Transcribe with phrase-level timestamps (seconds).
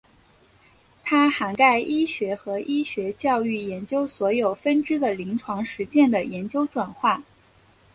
[1.03, 7.21] 它涵盖医学和医学教育研究所有分支的临床实践的研究转化。